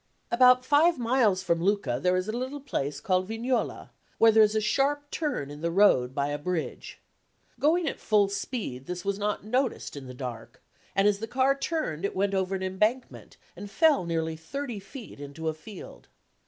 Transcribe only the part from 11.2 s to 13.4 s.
car turned, it went over an embankment